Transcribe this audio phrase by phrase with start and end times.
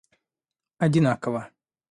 [0.79, 1.51] одинаково